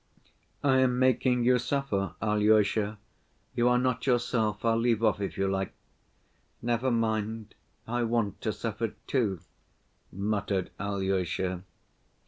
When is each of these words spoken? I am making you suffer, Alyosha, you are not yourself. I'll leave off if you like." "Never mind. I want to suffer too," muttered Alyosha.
I 0.63 0.77
am 0.79 0.97
making 0.97 1.43
you 1.43 1.59
suffer, 1.59 2.15
Alyosha, 2.23 2.97
you 3.55 3.69
are 3.69 3.77
not 3.77 4.07
yourself. 4.07 4.65
I'll 4.65 4.75
leave 4.75 5.03
off 5.03 5.21
if 5.21 5.37
you 5.37 5.47
like." 5.47 5.73
"Never 6.59 6.89
mind. 6.89 7.53
I 7.87 8.01
want 8.01 8.41
to 8.41 8.51
suffer 8.51 8.95
too," 9.05 9.41
muttered 10.11 10.71
Alyosha. 10.79 11.63